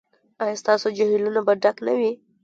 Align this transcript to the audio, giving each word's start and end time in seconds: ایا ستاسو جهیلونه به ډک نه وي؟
ایا 0.43 0.55
ستاسو 0.61 0.87
جهیلونه 0.97 1.39
به 1.47 1.53
ډک 1.63 1.77
نه 1.87 1.93
وي؟ 1.99 2.11